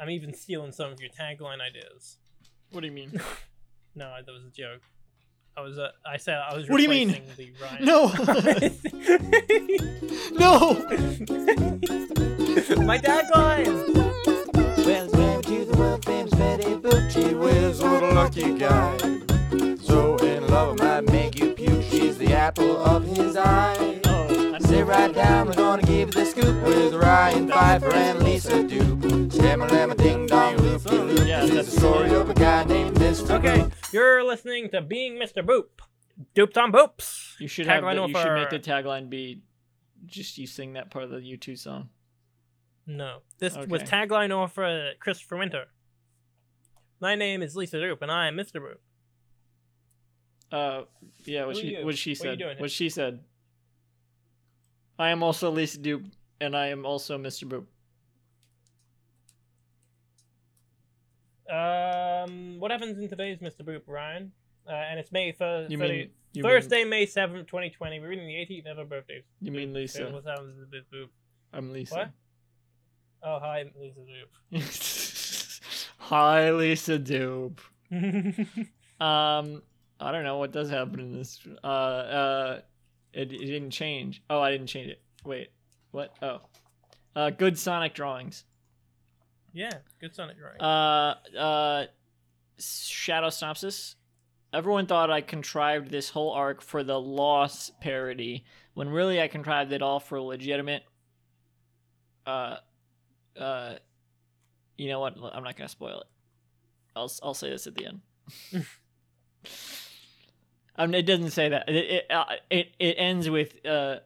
I'm 0.00 0.08
even 0.08 0.32
stealing 0.32 0.72
some 0.72 0.90
of 0.90 0.98
your 1.00 1.10
tagline 1.10 1.60
ideas. 1.60 2.16
What 2.70 2.80
do 2.80 2.86
you 2.86 2.92
mean? 2.92 3.20
No, 3.92 4.14
that 4.24 4.30
was 4.32 4.44
a 4.44 4.50
joke. 4.50 4.82
I 5.56 5.62
was. 5.62 5.76
Uh, 5.76 5.88
I 6.06 6.16
said 6.16 6.36
I 6.36 6.54
was. 6.56 6.68
What 6.68 6.76
do 6.76 6.84
you 6.84 6.88
mean? 6.88 7.08
replacing 7.08 7.36
The 7.36 7.52
Ryan. 7.60 7.84
No. 7.84 8.06
no. 10.38 10.74
My 12.86 12.98
tagline. 12.98 13.66
Welcome 14.86 15.42
to 15.42 15.64
the 15.64 15.74
world 15.76 16.04
famous 16.04 16.32
Betty 16.34 16.76
Boop. 16.76 17.10
She 17.10 17.34
was 17.34 17.80
a 17.80 17.90
little 17.90 18.12
lucky 18.14 18.56
guy. 18.56 18.96
So 19.78 20.16
in 20.18 20.46
love 20.46 20.78
might 20.78 21.00
make 21.10 21.36
you 21.40 21.52
puke. 21.52 21.82
She's 21.82 22.16
the 22.16 22.32
apple 22.32 22.76
of 22.76 23.02
his 23.04 23.36
eye. 23.36 23.99
I 24.62 24.66
Sit 24.66 24.86
right 24.86 25.12
down, 25.14 25.46
we're 25.48 25.54
gonna 25.54 25.82
give 25.82 26.08
you 26.08 26.12
the 26.12 26.24
scoop 26.26 26.62
with 26.64 26.94
Ryan 26.94 27.48
Pfeiffer 27.48 27.92
and 27.92 28.22
Lisa 28.22 28.62
Dupe. 28.62 29.32
Stammer, 29.32 29.66
lamma, 29.68 29.96
ding 29.96 30.26
dong, 30.26 30.56
loop 30.58 30.82
de 30.82 31.02
loop. 31.02 31.26
Yeah, 31.26 31.42
It's 31.42 31.50
that's- 31.50 31.74
the 31.74 31.80
story 31.80 32.10
of 32.14 32.28
a 32.30 32.34
guy 32.34 32.64
named 32.64 32.96
Mr. 32.96 33.38
Okay, 33.38 33.58
Boop. 33.62 33.92
you're 33.92 34.22
listening 34.24 34.68
to 34.70 34.80
Being 34.82 35.14
Mr. 35.14 35.44
Boop. 35.44 35.68
Duped 36.34 36.58
on 36.58 36.72
Boops. 36.72 37.40
You 37.40 37.48
should 37.48 37.66
have. 37.66 37.82
Tagline 37.82 37.94
The, 37.96 38.06
you 38.08 38.14
should 38.14 38.22
for- 38.22 38.34
make 38.34 38.50
the 38.50 38.58
tagline 38.58 39.08
be 39.08 39.42
just 40.06 40.36
you 40.38 40.46
sing 40.46 40.74
that 40.74 40.90
part 40.90 41.04
of 41.04 41.10
the 41.10 41.20
U2 41.20 41.56
song. 41.56 41.88
No, 42.86 43.22
this 43.38 43.56
was 43.56 43.82
Okay. 43.82 43.84
tagline 43.90 44.30
offer 44.36 44.92
Christopher 45.00 45.36
Winter. 45.36 45.66
My 47.00 47.14
name 47.14 47.40
is 47.42 47.56
Lisa 47.56 47.80
Dupe, 47.80 48.02
and 48.02 48.10
I 48.12 48.26
am 48.28 48.36
Mr. 48.36 48.56
Boop. 48.60 48.78
Uh, 50.52 50.84
yeah. 51.24 51.44
What 51.46 51.56
Who 51.56 51.60
are 51.60 51.62
she 51.62 51.84
what 51.84 51.96
she 51.96 52.10
What 52.10 52.20
are 52.26 52.30
you 52.30 52.32
said. 52.32 52.38
doing 52.38 52.50
here? 52.56 52.60
What 52.60 52.70
she 52.70 52.88
said. 52.90 53.24
I 55.00 55.08
am 55.08 55.22
also 55.22 55.50
Lisa 55.50 55.78
Dupe, 55.78 56.04
and 56.42 56.54
I 56.54 56.66
am 56.66 56.84
also 56.84 57.16
Mr. 57.16 57.44
Boop. 57.48 57.64
Um, 61.50 62.60
what 62.60 62.70
happens 62.70 62.98
in 62.98 63.08
today's 63.08 63.38
Mr. 63.38 63.62
Boop, 63.62 63.80
Ryan? 63.86 64.30
Uh, 64.68 64.72
and 64.72 65.00
it's 65.00 65.10
May 65.10 65.32
first. 65.32 65.70
You 65.70 65.78
mean 65.78 66.10
you 66.34 66.42
Thursday, 66.42 66.84
May 66.84 67.06
seventh, 67.06 67.46
twenty 67.46 67.70
twenty. 67.70 67.98
We're 67.98 68.10
reading 68.10 68.26
the 68.26 68.34
18th 68.34 68.66
ever 68.66 68.84
birthdays. 68.84 69.24
Mean, 69.40 69.54
you 69.54 69.58
mean 69.60 69.72
Lisa? 69.72 70.10
What's 70.10 70.26
happening 70.26 70.56
with 70.58 70.70
Mr. 70.70 71.04
Boop? 71.04 71.08
I'm 71.54 71.72
Lisa. 71.72 71.94
What? 71.94 72.10
Oh, 73.22 73.38
hi, 73.40 73.64
Lisa 73.80 74.00
Boop. 74.00 75.86
Hi, 75.98 76.50
Lisa 76.52 76.98
Dupe. 76.98 77.60
Um, 79.00 79.62
I 79.98 80.12
don't 80.12 80.24
know 80.24 80.36
what 80.36 80.52
does 80.52 80.68
happen 80.68 81.00
in 81.00 81.14
this. 81.14 81.40
Uh, 81.64 81.66
uh, 81.66 82.60
it, 83.12 83.32
it 83.32 83.46
didn't 83.46 83.70
change. 83.70 84.22
Oh, 84.30 84.40
I 84.40 84.50
didn't 84.50 84.66
change 84.68 84.88
it. 84.88 85.00
Wait, 85.24 85.48
what? 85.90 86.14
Oh, 86.22 86.40
uh, 87.14 87.30
good 87.30 87.58
Sonic 87.58 87.94
drawings. 87.94 88.44
yeah, 89.52 89.72
good 90.00 90.14
Sonic 90.14 90.36
drawing. 90.38 90.60
Uh, 90.60 91.14
uh, 91.38 91.86
Shadow 92.58 93.30
Synopsis. 93.30 93.96
Everyone 94.52 94.86
thought 94.86 95.10
I 95.10 95.20
contrived 95.20 95.90
this 95.90 96.10
whole 96.10 96.32
arc 96.32 96.60
for 96.60 96.82
the 96.82 97.00
loss 97.00 97.70
parody, 97.80 98.44
when 98.74 98.88
really 98.88 99.20
I 99.20 99.28
contrived 99.28 99.72
it 99.72 99.82
all 99.82 100.00
for 100.00 100.20
legitimate. 100.20 100.82
Uh, 102.26 102.56
uh, 103.38 103.74
you 104.76 104.88
know 104.88 105.00
what? 105.00 105.16
I'm 105.32 105.44
not 105.44 105.56
gonna 105.56 105.68
spoil 105.68 106.00
it. 106.00 106.06
I'll 106.96 107.12
I'll 107.22 107.34
say 107.34 107.50
this 107.50 107.66
at 107.66 107.74
the 107.74 107.86
end. 107.86 108.00
um, 110.76 110.94
it 110.94 111.02
doesn't 111.02 111.30
say 111.30 111.48
that. 111.50 111.68
It 111.68 111.76
it 111.76 112.10
uh, 112.10 112.24
it, 112.50 112.68
it 112.78 112.94
ends 112.98 113.28
with 113.28 113.64
uh 113.66 113.96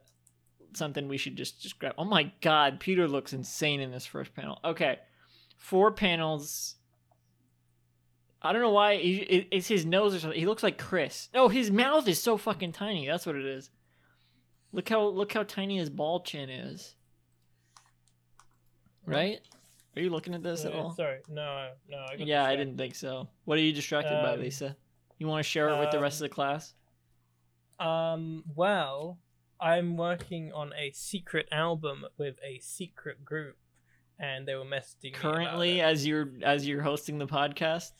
something 0.75 1.07
we 1.09 1.17
should 1.19 1.37
just 1.37 1.63
just 1.63 1.79
grab. 1.79 1.95
Oh 1.99 2.05
my 2.05 2.33
god, 2.41 2.81
Peter 2.81 3.07
looks 3.09 3.33
insane 3.33 3.81
in 3.81 3.91
this 3.93 4.07
first 4.07 4.35
panel. 4.35 4.59
Okay, 4.65 4.99
four 5.57 5.93
panels. 5.93 6.77
I 8.43 8.53
don't 8.53 8.61
know 8.61 8.73
why 8.73 8.97
he, 8.97 9.17
it, 9.19 9.49
it's 9.53 9.69
his 9.69 9.87
nose 9.87 10.15
or 10.15 10.19
something. 10.19 10.39
He 10.39 10.45
looks 10.47 10.63
like 10.63 10.77
Chris. 10.77 11.31
No, 11.33 11.49
his 11.49 11.71
mouth 11.71 12.07
is 12.07 12.21
so 12.21 12.37
fucking 12.37 12.73
tiny. 12.73 13.07
That's 13.07 13.25
what 13.25 13.37
it 13.37 13.47
is. 13.47 13.71
Look 14.73 14.89
how 14.89 15.07
look 15.07 15.33
how 15.33 15.45
tiny 15.45 15.79
his 15.79 15.89
ball 15.89 16.21
chin 16.21 16.51
is. 16.51 16.95
Right? 19.07 19.39
Are 19.97 20.03
you 20.03 20.11
looking 20.11 20.35
at 20.35 20.43
this 20.43 20.65
at 20.65 20.75
Uh, 20.75 20.79
all? 20.79 20.95
Sorry, 20.95 21.19
no, 21.29 21.69
no. 21.89 21.99
I 22.11 22.17
got 22.17 22.27
Yeah, 22.27 22.45
I 22.45 22.57
didn't 22.57 22.77
think 22.77 22.95
so. 22.95 23.29
What 23.45 23.59
are 23.59 23.63
you 23.63 23.73
distracted 23.73 24.21
by, 24.23 24.33
Um, 24.35 24.41
Lisa? 24.41 24.77
You 25.19 25.29
want 25.29 25.45
to 25.45 25.49
share 25.49 25.69
it 25.69 25.79
with 25.79 25.91
the 25.91 26.01
rest 26.01 26.21
um, 26.21 26.25
of 26.25 26.31
the 26.31 26.35
class? 26.35 26.75
Um, 27.79 28.45
well, 28.55 29.19
I'm 29.61 29.97
working 29.97 30.53
on 30.53 30.73
a 30.79 30.91
secret 30.93 31.49
album 31.53 32.05
with 32.19 32.37
a 32.45 32.59
secret 32.61 33.25
group, 33.25 33.57
and 34.19 34.47
they 34.47 34.55
were 34.55 34.65
messaging 34.65 35.15
Currently, 35.15 35.81
as 35.81 36.07
you're 36.07 36.31
as 36.43 36.67
you're 36.67 36.83
hosting 36.83 37.19
the 37.19 37.27
podcast, 37.27 37.93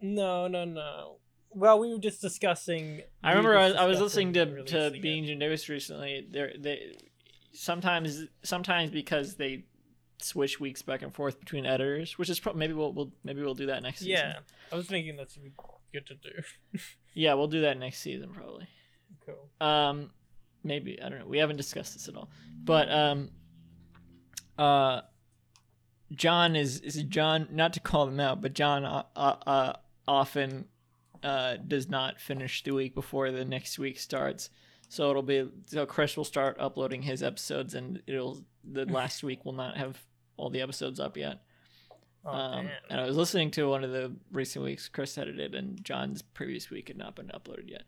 No, 0.00 0.48
no, 0.48 0.64
no. 0.64 1.18
Well, 1.50 1.78
we 1.78 1.92
were 1.92 1.98
just 1.98 2.20
discussing. 2.20 3.02
I 3.22 3.30
we 3.30 3.38
remember 3.38 3.58
I, 3.58 3.84
I 3.84 3.86
was 3.86 4.00
listening 4.00 4.32
to 4.34 4.64
to 4.64 4.90
Being. 5.00 5.38
Davis 5.38 5.68
recently. 5.68 6.26
They 6.30 6.56
they 6.58 6.96
sometimes 7.52 8.24
sometimes 8.42 8.90
because 8.90 9.36
they 9.36 9.64
switch 10.20 10.60
weeks 10.60 10.82
back 10.82 11.02
and 11.02 11.14
forth 11.14 11.38
between 11.38 11.66
editors, 11.66 12.18
which 12.18 12.28
is 12.28 12.40
probably 12.40 12.60
maybe 12.60 12.72
we'll, 12.74 12.92
we'll 12.92 13.12
maybe 13.24 13.42
we'll 13.42 13.54
do 13.54 13.66
that 13.66 13.82
next 13.82 14.00
season. 14.00 14.12
Yeah, 14.12 14.38
I 14.72 14.76
was 14.76 14.86
thinking 14.86 15.16
that's 15.16 15.38
good 15.92 16.06
to 16.06 16.14
do. 16.14 16.80
yeah, 17.14 17.34
we'll 17.34 17.48
do 17.48 17.62
that 17.62 17.78
next 17.78 17.98
season 17.98 18.30
probably. 18.32 18.68
cool. 19.24 19.66
Um, 19.66 20.10
maybe 20.62 21.00
I 21.02 21.08
don't 21.08 21.20
know. 21.20 21.26
We 21.26 21.38
haven't 21.38 21.56
discussed 21.56 21.94
this 21.94 22.08
at 22.08 22.16
all, 22.16 22.30
but 22.62 22.90
um, 22.90 23.30
uh, 24.58 25.02
John 26.12 26.56
is 26.56 26.80
is 26.80 27.02
John. 27.04 27.48
Not 27.50 27.72
to 27.74 27.80
call 27.80 28.06
them 28.06 28.20
out, 28.20 28.40
but 28.40 28.54
John 28.54 28.84
uh, 28.84 29.04
uh, 29.14 29.36
uh 29.46 29.72
often 30.06 30.66
uh 31.22 31.56
does 31.56 31.88
not 31.88 32.20
finish 32.20 32.62
the 32.62 32.72
week 32.72 32.94
before 32.94 33.30
the 33.30 33.44
next 33.44 33.78
week 33.78 33.98
starts. 33.98 34.50
So 34.88 35.10
it'll 35.10 35.22
be 35.22 35.48
so 35.66 35.86
Chris 35.86 36.16
will 36.16 36.24
start 36.24 36.56
uploading 36.60 37.02
his 37.02 37.22
episodes, 37.22 37.74
and 37.74 38.02
it'll 38.06 38.44
the 38.64 38.84
last 38.84 39.22
week 39.22 39.44
will 39.44 39.52
not 39.52 39.76
have 39.76 39.98
all 40.36 40.50
the 40.50 40.60
episodes 40.60 41.00
up 41.00 41.16
yet. 41.16 41.42
Oh, 42.26 42.30
Um, 42.30 42.68
and 42.90 43.00
I 43.00 43.06
was 43.06 43.16
listening 43.16 43.50
to 43.52 43.68
one 43.68 43.84
of 43.84 43.90
the 43.92 44.12
recent 44.32 44.64
weeks 44.64 44.88
Chris 44.88 45.16
edited, 45.16 45.54
and 45.54 45.82
John's 45.84 46.22
previous 46.22 46.68
week 46.70 46.88
had 46.88 46.96
not 46.96 47.14
been 47.14 47.28
uploaded 47.28 47.70
yet. 47.70 47.82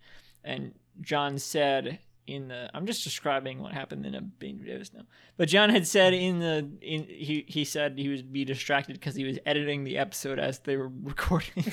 And 0.44 0.74
John 1.00 1.38
said 1.38 1.98
in 2.26 2.48
the 2.48 2.70
I'm 2.74 2.86
just 2.86 3.02
describing 3.04 3.60
what 3.60 3.72
happened 3.72 4.04
in 4.06 4.14
a 4.14 4.20
Being 4.20 4.58
Davis 4.58 4.92
now. 4.94 5.02
But 5.36 5.48
John 5.48 5.70
had 5.70 5.86
said 5.86 6.12
in 6.14 6.38
the 6.40 6.70
in 6.82 7.04
he 7.04 7.44
he 7.48 7.64
said 7.64 7.98
he 7.98 8.08
would 8.08 8.32
be 8.32 8.44
distracted 8.44 8.92
because 8.92 9.16
he 9.16 9.24
was 9.24 9.38
editing 9.46 9.82
the 9.84 9.98
episode 9.98 10.38
as 10.38 10.60
they 10.60 10.76
were 10.76 10.90
recording, 11.02 11.64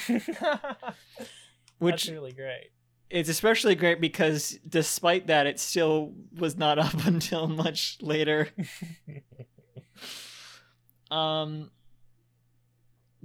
which 1.78 2.06
that's 2.06 2.10
really 2.10 2.32
great. 2.32 2.72
it's 3.10 3.30
especially 3.30 3.76
great 3.76 4.00
because 4.02 4.58
despite 4.68 5.28
that, 5.28 5.46
it 5.46 5.60
still 5.60 6.14
was 6.38 6.58
not 6.58 6.80
up 6.88 7.06
until 7.06 7.48
much 7.48 7.98
later. 8.02 8.48
um, 11.12 11.70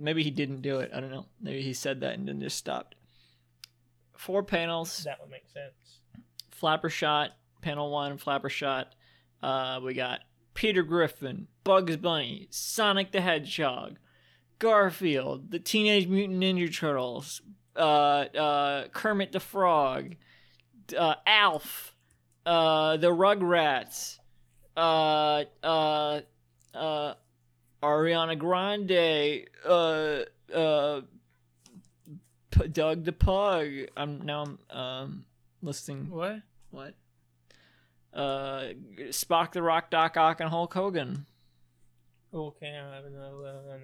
maybe 0.00 0.22
he 0.22 0.30
didn't 0.30 0.62
do 0.62 0.80
it. 0.80 0.90
I 0.94 1.00
don't 1.00 1.10
know. 1.10 1.26
Maybe 1.40 1.62
he 1.62 1.72
said 1.72 2.00
that 2.00 2.14
and 2.14 2.26
then 2.26 2.40
just 2.40 2.56
stopped. 2.56 2.94
Four 4.16 4.42
panels. 4.42 5.04
That 5.04 5.20
would 5.20 5.30
make 5.30 5.48
sense. 5.52 6.00
Flapper 6.50 6.90
shot. 6.90 7.30
Panel 7.62 7.90
one. 7.90 8.18
Flapper 8.18 8.50
shot. 8.50 8.94
Uh, 9.42 9.80
we 9.82 9.94
got 9.94 10.20
Peter 10.54 10.82
Griffin, 10.82 11.46
Bugs 11.64 11.96
Bunny, 11.96 12.48
Sonic 12.50 13.12
the 13.12 13.20
Hedgehog, 13.20 13.96
Garfield, 14.58 15.50
the 15.50 15.58
Teenage 15.58 16.06
Mutant 16.06 16.40
Ninja 16.42 16.74
Turtles, 16.74 17.40
uh, 17.76 17.80
uh, 17.80 18.88
Kermit 18.88 19.32
the 19.32 19.40
Frog, 19.40 20.16
uh, 20.98 21.14
Alf, 21.26 21.94
uh, 22.44 22.98
the 22.98 23.08
Rugrats, 23.08 24.18
uh, 24.76 25.44
uh, 25.62 26.20
uh, 26.74 27.14
Ariana 27.82 28.38
Grande, 28.38 29.46
uh, 29.64 30.24
uh, 30.54 31.00
P- 32.50 32.68
Doug 32.68 33.04
the 33.04 33.12
Pug. 33.12 33.68
I'm 33.96 34.20
now 34.24 34.42
I'm 34.70 34.76
um 34.78 35.24
listing 35.62 36.10
What? 36.10 36.42
what? 36.70 36.94
Uh, 38.12 38.70
Spock 39.10 39.52
the 39.52 39.62
Rock, 39.62 39.90
Doc 39.90 40.16
Ock, 40.16 40.40
and 40.40 40.50
Hulk 40.50 40.74
Hogan. 40.74 41.26
Okay, 42.34 42.68
I 42.78 42.94
have 42.94 43.04
another 43.04 43.80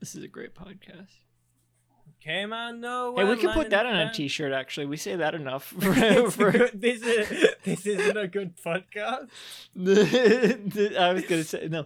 This 0.00 0.14
is 0.14 0.22
a 0.22 0.28
great 0.28 0.54
podcast. 0.54 1.14
Came 2.20 2.54
on 2.54 2.80
no. 2.80 3.14
Hey, 3.16 3.24
we 3.24 3.36
could 3.36 3.50
put 3.50 3.68
that 3.70 3.84
on 3.84 3.94
a. 3.96 4.10
T-shirt. 4.12 4.52
Actually, 4.52 4.86
we 4.86 4.96
say 4.96 5.16
that 5.16 5.34
enough. 5.34 5.64
For, 5.78 5.92
for- 6.30 6.70
this 6.72 7.02
is 7.02 7.46
this 7.64 7.84
isn't 7.86 8.16
a 8.16 8.26
good 8.26 8.56
podcast. 8.56 9.28
I 10.98 11.12
was 11.12 11.24
gonna 11.26 11.44
say 11.44 11.68
no. 11.68 11.84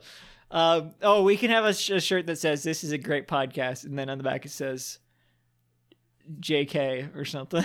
Um, 0.50 0.92
oh, 1.02 1.24
we 1.24 1.36
can 1.36 1.50
have 1.50 1.64
a, 1.64 1.74
sh- 1.74 1.90
a 1.90 2.00
shirt 2.00 2.26
that 2.26 2.38
says 2.38 2.62
"This 2.62 2.84
is 2.84 2.92
a 2.92 2.98
great 2.98 3.26
podcast," 3.26 3.84
and 3.84 3.98
then 3.98 4.08
on 4.08 4.16
the 4.18 4.24
back 4.24 4.46
it 4.46 4.50
says 4.50 5.00
"JK" 6.40 7.16
or 7.16 7.24
something. 7.24 7.64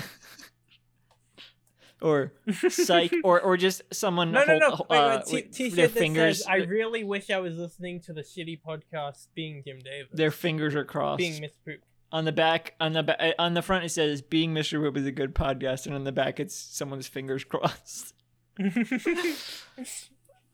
or 2.01 2.33
psych 2.69 3.13
or 3.23 3.39
or 3.39 3.55
just 3.55 3.83
someone 3.93 4.31
No, 4.31 4.43
no, 4.45 4.59
hold, 4.71 4.79
no. 4.79 4.85
Wait, 4.89 4.97
uh, 4.97 5.17
wait, 5.17 5.25
t- 5.25 5.35
with 5.35 5.51
t-shirt 5.55 5.75
their 5.75 5.87
that 5.87 5.97
fingers 5.99 6.39
says, 6.39 6.47
I 6.47 6.55
really 6.57 7.03
wish 7.03 7.29
I 7.29 7.37
was 7.39 7.57
listening 7.57 8.01
to 8.01 8.13
the 8.13 8.21
shitty 8.21 8.59
podcast 8.67 9.27
being 9.35 9.63
Jim 9.65 9.79
Davis. 9.79 10.09
their 10.11 10.31
fingers 10.31 10.75
are 10.75 10.83
crossed. 10.85 11.19
being 11.19 11.39
Miss 11.39 11.53
Poop. 11.65 11.79
On 12.13 12.23
the 12.23 12.31
back 12.31 12.75
on 12.79 12.93
the 12.93 13.03
ba- 13.03 13.41
on 13.41 13.53
the 13.55 13.61
front 13.61 13.83
it 13.83 13.89
says 13.89 14.21
being 14.21 14.53
Mr. 14.53 14.81
Whip 14.81 14.95
is 14.95 15.05
a 15.05 15.11
good 15.11 15.35
podcast 15.35 15.85
and 15.87 15.95
on 15.95 16.05
the 16.05 16.11
back 16.13 16.39
it's 16.39 16.55
someone's 16.55 17.07
fingers 17.07 17.43
crossed. 17.49 18.13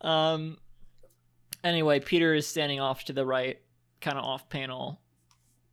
Um. 0.02 0.58
Anyway, 1.64 2.00
Peter 2.00 2.34
is 2.34 2.48
standing 2.48 2.80
off 2.80 3.04
to 3.06 3.14
the 3.14 3.26
right, 3.26 3.60
kind 4.00 4.18
of 4.18 4.24
off 4.24 4.50
panel. 4.50 5.02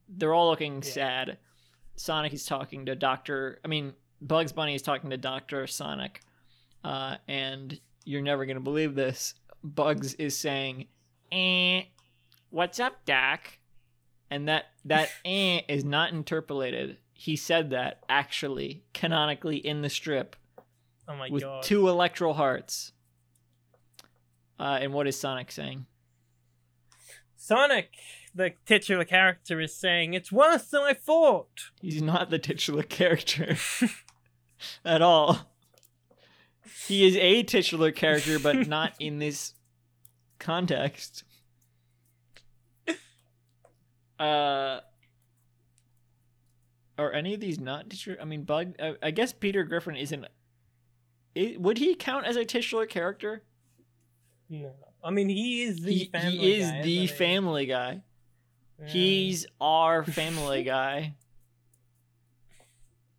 They're 0.09 0.35
all 0.35 0.49
looking 0.50 0.83
Yeah. 0.83 0.91
sad. 0.91 1.38
Sonic 1.94 2.33
is 2.33 2.44
talking 2.44 2.87
to 2.87 2.97
Doctor. 2.97 3.61
I 3.65 3.69
mean, 3.69 3.94
Bugs 4.21 4.53
Bunny 4.53 4.75
is 4.75 4.83
talking 4.83 5.11
to 5.11 5.17
Doctor 5.17 5.67
Sonic, 5.69 6.21
uh, 6.85 7.17
and 7.29 7.79
you're 8.05 8.23
never 8.23 8.44
gonna 8.47 8.61
believe 8.61 8.94
this. 8.97 9.35
Bugs 9.62 10.15
is 10.15 10.37
saying, 10.37 10.88
"Eh, 11.31 11.83
what's 12.50 12.81
up, 12.81 13.05
Doc?" 13.05 13.59
And 14.31 14.49
that 14.49 14.67
that 14.84 15.11
"eh" 15.25 15.61
is 15.69 15.84
not 15.84 16.12
interpolated. 16.12 16.99
He 17.12 17.37
said 17.37 17.70
that 17.70 18.02
actually, 18.08 18.82
canonically 18.93 19.56
in 19.56 19.82
the 19.82 19.88
strip 19.88 20.37
oh 21.08 21.17
my 21.17 21.28
with 21.31 21.43
god. 21.43 21.62
two 21.62 21.88
electro 21.88 22.32
hearts. 22.32 22.93
Uh, 24.58 24.78
and 24.81 24.93
what 24.93 25.06
is 25.06 25.19
Sonic 25.19 25.52
saying? 25.52 25.87
Sonic, 27.37 27.90
the 28.34 28.55
titular 28.64 29.05
character, 29.05 29.61
is 29.61 29.75
saying, 29.75 30.14
It's 30.14 30.32
worse 30.32 30.64
than 30.64 30.82
I 30.82 30.94
thought. 30.94 31.70
He's 31.81 32.02
not 32.02 32.31
the 32.31 32.38
titular 32.38 32.82
character 32.99 33.56
at 34.84 35.02
all. 35.02 35.52
He 36.87 37.06
is 37.06 37.17
a 37.17 37.43
titular 37.43 37.93
character, 37.93 38.38
but 38.38 38.67
not 38.67 38.94
in 38.99 39.19
this 39.19 39.55
context. 40.38 41.25
Uh, 44.18 44.80
are 46.98 47.12
any 47.12 47.34
of 47.34 47.40
these 47.40 47.58
not 47.60 47.90
titular? 47.90 48.18
I 48.20 48.24
mean, 48.24 48.42
Bug. 48.44 48.74
I, 48.80 48.94
I 49.02 49.10
guess 49.10 49.32
Peter 49.32 49.64
Griffin 49.64 49.96
isn't. 49.96 50.26
would 51.58 51.78
he 51.78 51.94
count 51.94 52.26
as 52.26 52.36
a 52.36 52.44
titular 52.44 52.86
character? 52.86 53.42
No. 54.48 54.72
I 55.04 55.10
mean, 55.10 55.28
he 55.28 55.62
is 55.62 55.82
the 55.82 55.92
he, 55.92 56.10
he 56.12 56.54
is 56.54 56.70
guy, 56.70 56.82
the 56.82 56.98
he? 57.00 57.06
Family 57.06 57.66
Guy. 57.66 58.02
Yeah. 58.80 58.88
He's 58.88 59.46
our 59.60 60.02
Family 60.18 60.64
Guy, 60.64 61.14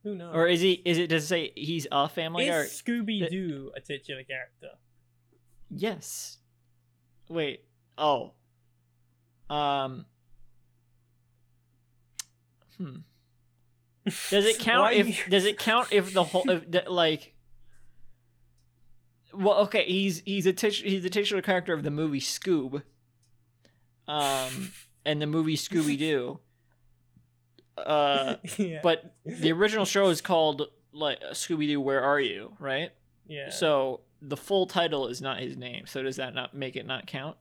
Who 0.03 0.15
knows? 0.15 0.35
or 0.35 0.47
is 0.47 0.61
he? 0.61 0.81
Is 0.85 0.97
it 0.97 1.07
does 1.07 1.23
it 1.23 1.27
say 1.27 1.51
he's 1.55 1.87
a 1.91 2.09
Family 2.09 2.47
Guy? 2.47 2.61
is 2.61 2.81
Scooby 2.81 3.29
Doo 3.29 3.71
a 3.75 3.81
titular 3.81 4.23
character? 4.23 4.69
Yes. 5.69 6.37
Wait. 7.29 7.63
Oh. 7.97 8.33
Um. 9.49 10.05
Hmm. 12.77 12.97
Does 14.05 14.45
it 14.45 14.59
count 14.59 14.93
if 14.93 15.07
you- 15.07 15.29
does 15.31 15.43
it 15.45 15.57
count 15.59 15.89
if 15.91 16.13
the 16.13 16.23
whole 16.23 16.49
if 16.49 16.69
the, 16.71 16.83
like 16.87 17.33
well 19.33 19.55
okay 19.59 19.83
he's 19.85 20.21
he's 20.25 20.45
a 20.45 20.53
tit- 20.53 20.73
he's 20.75 21.03
the 21.03 21.09
titular 21.09 21.41
character 21.41 21.73
of 21.73 21.83
the 21.83 21.91
movie 21.91 22.21
Scoob 22.21 22.83
um 24.07 24.71
and 25.05 25.21
the 25.21 25.27
movie 25.27 25.57
Scooby 25.57 25.97
Doo 25.97 26.39
uh 27.77 28.35
yeah. 28.57 28.79
but 28.81 29.13
the 29.25 29.51
original 29.51 29.83
show 29.85 30.07
is 30.09 30.21
called 30.21 30.63
like 30.93 31.19
Scooby 31.33 31.67
Doo 31.67 31.81
Where 31.81 32.01
Are 32.01 32.19
You 32.19 32.53
right 32.59 32.91
yeah. 33.27 33.49
so 33.49 34.01
the 34.21 34.37
full 34.37 34.65
title 34.67 35.07
is 35.09 35.21
not 35.21 35.39
his 35.39 35.55
name. 35.57 35.85
So 35.85 36.01
does 36.01 36.15
that 36.15 36.33
not 36.33 36.53
make 36.55 36.75
it 36.75 36.87
not 36.87 37.05
count? 37.05 37.35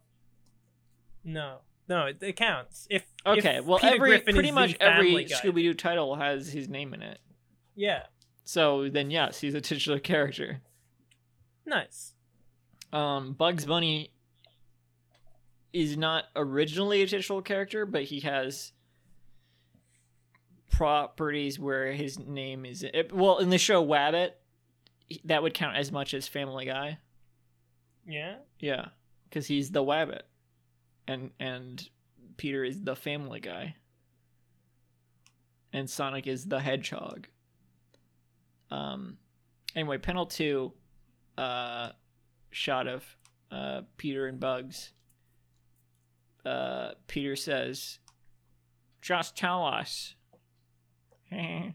no, 1.24 1.58
no, 1.88 2.06
it, 2.06 2.18
it 2.22 2.36
counts. 2.36 2.86
If 2.90 3.04
Okay, 3.24 3.56
if 3.56 3.64
well 3.64 3.78
Peter 3.78 3.94
every 3.94 4.10
Griffin 4.10 4.34
pretty 4.34 4.50
much 4.50 4.76
every 4.80 5.26
Scooby 5.26 5.62
Doo 5.62 5.74
title 5.74 6.16
has 6.16 6.48
his 6.52 6.68
name 6.68 6.94
in 6.94 7.02
it. 7.02 7.18
Yeah, 7.74 8.02
So 8.44 8.88
then 8.88 9.10
yes, 9.10 9.40
he's 9.40 9.54
a 9.54 9.60
titular 9.60 9.98
character. 9.98 10.60
nice. 11.66 12.12
Um, 12.92 13.32
Bugs 13.34 13.66
Bunny 13.66 14.12
is 15.72 15.96
not 15.96 16.24
originally 16.34 17.02
a 17.02 17.06
titular 17.06 17.42
character, 17.42 17.84
but 17.84 18.04
he 18.04 18.20
has 18.20 18.72
properties 20.70 21.58
where 21.58 21.92
his 21.92 22.18
name 22.18 22.64
is 22.64 22.82
it, 22.82 23.12
well 23.12 23.38
in 23.38 23.50
the 23.50 23.58
show 23.58 23.84
Wabbit 23.84 24.30
that 25.24 25.42
would 25.42 25.54
count 25.54 25.76
as 25.76 25.92
much 25.92 26.14
as 26.14 26.26
Family 26.28 26.66
Guy. 26.66 26.98
Yeah, 28.06 28.36
Yeah, 28.60 28.86
because 29.28 29.46
he's 29.46 29.70
the 29.70 29.82
Wabbit, 29.82 30.22
and 31.08 31.30
and 31.38 31.88
Peter 32.36 32.64
is 32.64 32.82
the 32.82 32.96
Family 32.96 33.40
Guy, 33.40 33.76
and 35.72 35.88
Sonic 35.88 36.26
is 36.26 36.46
the 36.46 36.60
Hedgehog. 36.60 37.28
Um, 38.70 39.18
anyway, 39.74 39.98
panel 39.98 40.26
two, 40.26 40.72
uh, 41.38 41.90
shot 42.50 42.86
of 42.86 43.04
uh 43.50 43.82
Peter 43.96 44.26
and 44.26 44.40
Bugs. 44.40 44.92
Uh, 46.44 46.92
Peter 47.06 47.36
says, 47.36 47.98
"Just 49.00 49.36
tell 49.36 49.64
us." 49.64 50.14
they 51.30 51.74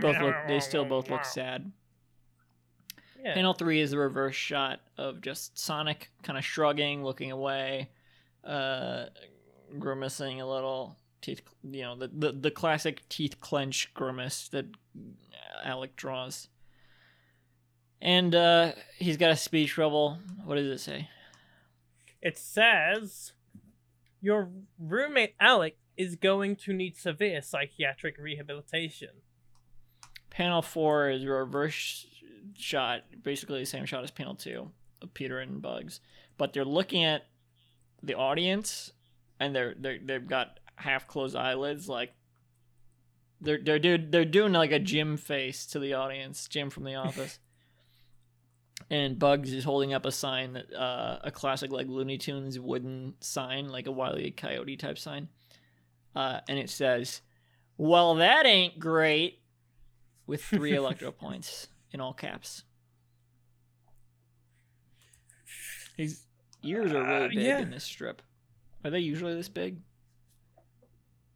both 0.00 0.18
look. 0.20 0.34
They 0.48 0.60
still 0.60 0.84
both 0.84 1.10
look 1.10 1.24
sad. 1.24 1.70
Yeah. 3.24 3.34
Panel 3.34 3.54
three 3.54 3.80
is 3.80 3.90
the 3.90 3.98
reverse 3.98 4.34
shot 4.34 4.80
of 4.98 5.20
just 5.20 5.58
Sonic 5.58 6.10
kind 6.22 6.38
of 6.38 6.44
shrugging, 6.44 7.04
looking 7.04 7.32
away, 7.32 7.90
uh, 8.44 9.06
grimacing 9.78 10.40
a 10.40 10.48
little. 10.48 10.96
Teeth, 11.22 11.40
you 11.64 11.82
know, 11.82 11.96
the, 11.96 12.08
the 12.08 12.32
the 12.32 12.50
classic 12.50 13.08
teeth 13.08 13.40
clench 13.40 13.92
grimace 13.94 14.48
that 14.48 14.66
Alec 15.64 15.96
draws. 15.96 16.48
And 18.00 18.34
uh, 18.34 18.72
he's 18.98 19.16
got 19.16 19.30
a 19.30 19.36
speech 19.36 19.76
bubble. 19.76 20.18
What 20.44 20.56
does 20.56 20.66
it 20.66 20.78
say? 20.78 21.08
It 22.20 22.38
says, 22.38 23.32
Your 24.20 24.50
roommate 24.78 25.34
Alec 25.40 25.78
is 25.96 26.14
going 26.14 26.56
to 26.56 26.72
need 26.72 26.96
severe 26.96 27.40
psychiatric 27.40 28.18
rehabilitation. 28.18 29.10
Panel 30.28 30.60
four 30.60 31.08
is 31.08 31.24
a 31.24 31.28
reverse 31.28 32.06
shot, 32.56 33.02
basically 33.22 33.60
the 33.60 33.66
same 33.66 33.84
shot 33.84 34.04
as 34.04 34.10
panel 34.10 34.34
two 34.34 34.70
of 35.02 35.14
Peter 35.14 35.38
and 35.38 35.60
Bugs, 35.62 36.00
but 36.38 36.52
they're 36.52 36.64
looking 36.64 37.04
at 37.04 37.26
the 38.02 38.14
audience, 38.14 38.92
and 39.40 39.54
they're 39.54 39.74
they 39.78 39.98
they've 39.98 40.26
got 40.26 40.60
half 40.76 41.06
closed 41.06 41.36
eyelids, 41.36 41.88
like 41.88 42.12
they're 43.40 43.58
they're 43.62 43.78
do, 43.78 43.98
they're 43.98 44.24
doing 44.24 44.52
like 44.52 44.72
a 44.72 44.78
Jim 44.78 45.16
face 45.16 45.66
to 45.66 45.78
the 45.78 45.94
audience, 45.94 46.48
Jim 46.48 46.70
from 46.70 46.84
The 46.84 46.94
Office. 47.06 47.38
and 48.90 49.18
Bugs 49.18 49.52
is 49.52 49.64
holding 49.64 49.92
up 49.92 50.06
a 50.06 50.12
sign 50.12 50.52
that 50.54 50.72
uh, 50.74 51.18
a 51.24 51.30
classic 51.30 51.70
like 51.72 51.88
Looney 51.88 52.18
Tunes 52.18 52.58
wooden 52.58 53.14
sign, 53.20 53.68
like 53.68 53.86
a 53.86 53.92
Wile 53.92 54.18
E. 54.18 54.30
Coyote 54.30 54.76
type 54.76 54.98
sign, 54.98 55.28
uh, 56.14 56.40
and 56.48 56.58
it 56.58 56.70
says, 56.70 57.22
"Well, 57.76 58.14
that 58.16 58.46
ain't 58.46 58.78
great." 58.78 59.42
with 60.26 60.42
three 60.42 60.74
electro 60.76 61.12
points 61.12 61.68
in 61.92 62.00
all 62.00 62.12
caps. 62.12 62.64
His 65.96 66.22
ears 66.62 66.92
are 66.92 67.02
really 67.02 67.24
Uh, 67.24 67.28
big 67.28 67.38
yeah. 67.38 67.58
in 67.60 67.70
this 67.70 67.84
strip. 67.84 68.22
Are 68.84 68.90
they 68.90 69.00
usually 69.00 69.34
this 69.34 69.48
big? 69.48 69.80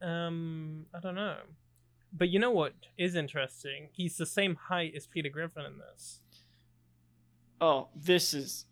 Um, 0.03 0.87
I 0.95 1.01
don't 1.01 1.15
know. 1.15 1.39
But 2.13 2.29
you 2.29 2.39
know 2.39 2.51
what 2.51 2.75
is 2.99 3.15
interesting? 3.15 3.89
He's 3.93 4.17
the 4.17 4.27
same 4.27 4.57
height 4.57 4.95
as 4.97 5.07
Peter 5.07 5.29
Griffin 5.29 5.65
in 5.65 5.79
this. 5.79 6.21
Oh, 7.61 7.89
this 7.95 8.35
is. 8.35 8.67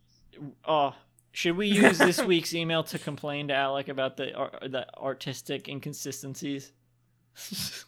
Oh, 0.64 0.94
should 1.32 1.56
we 1.56 1.68
use 1.68 1.98
this 1.98 2.20
week's 2.24 2.54
email 2.54 2.82
to 2.84 2.98
complain 2.98 3.48
to 3.48 3.54
Alec 3.54 3.88
about 3.88 4.16
the 4.16 4.34
ar- 4.34 4.58
the 4.68 4.86
artistic 4.98 5.68
inconsistencies? 5.68 6.72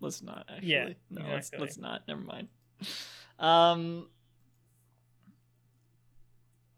let's 0.00 0.22
not 0.22 0.46
actually. 0.50 0.68
Yeah, 0.68 0.88
no, 1.10 1.22
let's, 1.28 1.50
let's 1.58 1.78
not. 1.78 2.02
Never 2.08 2.20
mind. 2.22 2.48
Um, 3.38 4.08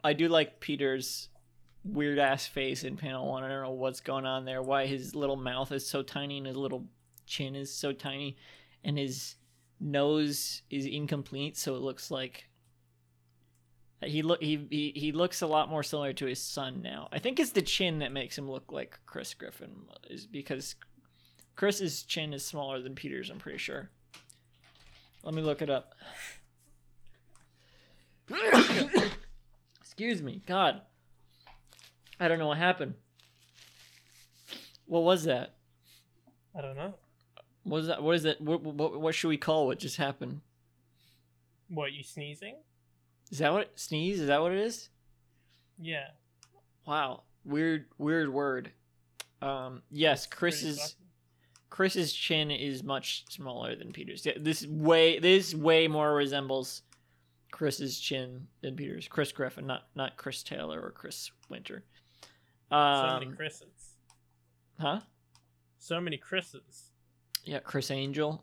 I 0.03 0.12
do 0.12 0.29
like 0.29 0.61
Peter's 0.61 1.29
weird 1.85 2.19
ass 2.19 2.47
face 2.47 2.85
in 2.85 2.97
panel 2.97 3.29
one. 3.29 3.45
I 3.45 3.49
don't 3.49 3.62
know 3.62 3.71
what's 3.71 4.00
going 4.00 4.26
on 4.26 4.45
there. 4.45 4.62
Why 4.62 4.87
his 4.87 5.15
little 5.15 5.37
mouth 5.37 5.73
is 5.73 5.88
so 5.88 6.03
tiny 6.03 6.38
and 6.38 6.47
his 6.47 6.57
little 6.57 6.87
chin 7.26 7.55
is 7.57 7.75
so 7.75 7.93
tiny, 7.93 8.37
and 8.85 8.99
his 8.99 9.37
nose 9.81 10.62
is 10.71 10.87
incomplete, 10.87 11.57
so 11.57 11.76
it 11.76 11.83
looks 11.83 12.11
like 12.11 12.49
he 14.05 14.23
look 14.23 14.43
he, 14.43 14.67
he 14.71 14.93
he 14.95 15.12
looks 15.12 15.43
a 15.43 15.47
lot 15.47 15.69
more 15.69 15.83
similar 15.83 16.12
to 16.12 16.26
his 16.26 16.41
son 16.41 16.83
now. 16.83 17.09
I 17.12 17.19
think 17.19 17.41
it's 17.41 17.50
the 17.50 17.62
chin 17.62 17.99
that 18.00 18.12
makes 18.12 18.37
him 18.37 18.50
look 18.50 18.71
like 18.71 18.99
Chris 19.07 19.35
Griffin, 19.35 19.87
is 20.09 20.26
because 20.26 20.76
Chris's 21.57 22.03
chin 22.03 22.33
is 22.33 22.45
smaller 22.45 22.81
than 22.81 22.95
Peter's. 22.95 23.31
I'm 23.31 23.38
pretty 23.38 23.59
sure. 23.59 23.91
Let 25.26 25.35
me 25.35 25.42
look 25.42 25.61
it 25.61 25.68
up. 25.68 25.92
Excuse 29.80 30.23
me. 30.23 30.40
God. 30.47 30.83
I 32.21 32.28
don't 32.28 32.38
know 32.38 32.47
what 32.47 32.59
happened. 32.59 32.95
What 34.87 35.02
was 35.02 35.25
that? 35.25 35.56
I 36.56 36.61
don't 36.62 36.76
know. 36.76 36.95
What 37.64 37.78
is 37.78 37.87
that? 37.88 38.04
What 38.04 38.14
is 38.14 38.25
it? 38.25 38.40
What, 38.40 38.62
what, 38.62 39.00
what 39.00 39.16
should 39.16 39.26
we 39.26 39.37
call 39.37 39.66
what 39.66 39.80
just 39.80 39.97
happened? 39.97 40.42
What 41.71 41.92
you 41.92 42.04
sneezing? 42.04 42.54
Is 43.33 43.38
that 43.38 43.52
what 43.52 43.73
sneeze? 43.75 44.21
Is 44.21 44.28
that 44.28 44.40
what 44.40 44.52
it 44.52 44.59
is? 44.61 44.90
Yeah. 45.76 46.06
Wow. 46.87 47.23
Weird 47.45 47.87
weird 47.99 48.33
word. 48.33 48.71
Um 49.42 49.83
yes, 49.90 50.25
Chris's 50.25 50.78
fucking- 50.78 51.05
Chris's 51.76 52.11
chin 52.14 52.50
is 52.50 52.83
much 52.83 53.25
smaller 53.28 53.76
than 53.76 53.92
Peter's. 53.92 54.25
Yeah, 54.25 54.33
This 54.40 54.66
way 54.66 55.18
this 55.18 55.54
way 55.54 55.88
more 55.88 56.14
resembles 56.14 56.80
Chris's 57.50 58.00
chin 58.00 58.47
than 58.62 58.76
Peter's. 58.76 59.09
Chris 59.09 59.30
Griffin, 59.30 59.66
not 59.66 59.83
not 59.95 60.16
Chris 60.16 60.42
Taylor 60.42 60.80
or 60.80 60.90
Chris 60.90 61.30
Winter. 61.50 61.85
So 62.71 62.76
Um, 62.76 63.21
many 63.25 63.37
Chris's. 63.37 63.97
huh? 64.80 65.00
So 65.78 66.00
many 66.00 66.16
Chris's. 66.16 66.92
Yeah, 67.45 67.59
Criss 67.59 67.90
Angel. 67.90 68.42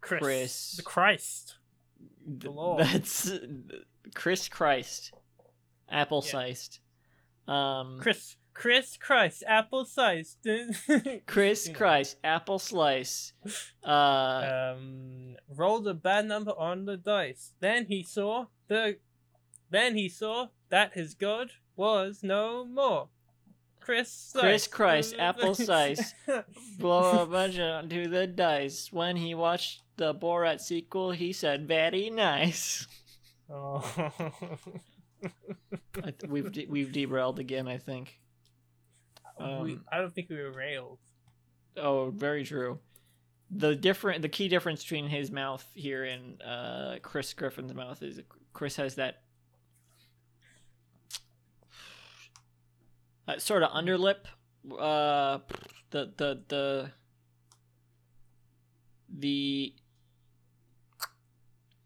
Chris. 0.00 0.20
Chris. 0.20 0.72
The 0.78 0.82
Christ. 0.82 1.54
Th- 2.40 2.52
Lord. 2.52 2.80
That's 2.84 3.30
Chris 4.14 4.48
Christ. 4.48 5.12
Apple 5.88 6.22
sized. 6.22 6.80
Um 7.46 7.98
Chris. 8.00 8.34
Chris 8.54 8.96
Christ. 8.96 9.42
Apple 9.46 9.84
size. 9.84 10.36
Chris. 11.26 11.68
Christ, 11.72 12.16
apple 12.22 12.58
slice. 12.58 13.32
Uh 13.84 14.72
um, 14.76 15.36
rolled 15.48 15.86
a 15.88 15.94
bad 15.94 16.26
number 16.26 16.52
on 16.58 16.84
the 16.84 16.96
dice. 16.96 17.52
Then 17.60 17.86
he 17.86 18.02
saw 18.02 18.46
the, 18.68 18.98
then 19.70 19.96
he 19.96 20.08
saw 20.08 20.48
that 20.68 20.94
his 20.94 21.14
god 21.14 21.50
was 21.76 22.20
no 22.22 22.64
more. 22.64 23.08
Chris. 23.80 24.32
Chris 24.38 24.66
Christ, 24.68 25.14
apple 25.18 25.54
slice. 25.66 26.14
blow 26.78 27.22
a 27.22 27.26
bunch 27.34 27.58
onto 27.58 28.06
the 28.08 28.26
dice. 28.26 28.92
When 28.92 29.16
he 29.16 29.34
watched 29.34 29.82
the 29.96 30.14
Borat 30.14 30.60
sequel, 30.60 31.10
he 31.10 31.32
said, 31.32 31.66
"Very 31.66 32.10
nice." 32.10 32.86
oh. 33.50 33.82
I 36.04 36.10
th- 36.10 36.28
we've 36.28 36.50
de- 36.52 36.66
we've 36.66 36.92
derailed 36.92 37.38
again. 37.38 37.66
I 37.66 37.78
think. 37.78 38.20
We, 39.38 39.44
Um, 39.44 39.84
I 39.90 39.98
don't 39.98 40.14
think 40.14 40.28
we 40.28 40.36
were 40.36 40.52
railed. 40.52 40.98
Oh, 41.76 42.10
very 42.10 42.44
true. 42.44 42.78
The 43.50 43.74
different, 43.74 44.22
the 44.22 44.28
key 44.28 44.48
difference 44.48 44.82
between 44.82 45.08
his 45.08 45.30
mouth 45.30 45.66
here 45.74 46.04
and 46.04 46.40
uh, 46.42 46.96
Chris 47.02 47.32
Griffin's 47.34 47.74
mouth 47.74 48.02
is 48.02 48.20
Chris 48.52 48.76
has 48.76 48.94
that 48.94 49.22
uh, 53.28 53.38
sort 53.38 53.62
of 53.62 53.70
underlip. 53.70 54.26
Uh, 54.78 55.38
the 55.90 56.12
the 56.16 56.40
the 56.48 56.90
the 59.18 59.74